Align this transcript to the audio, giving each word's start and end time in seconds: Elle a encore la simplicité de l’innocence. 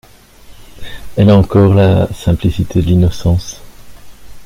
Elle 1.15 1.29
a 1.29 1.35
encore 1.37 1.75
la 1.75 2.11
simplicité 2.11 2.81
de 2.81 2.87
l’innocence. 2.87 3.61